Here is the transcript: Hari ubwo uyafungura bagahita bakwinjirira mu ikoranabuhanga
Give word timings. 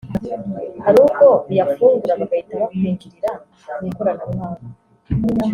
Hari 0.83 0.97
ubwo 1.05 1.27
uyafungura 1.49 2.19
bagahita 2.21 2.53
bakwinjirira 2.61 3.31
mu 3.79 3.83
ikoranabuhanga 3.91 4.65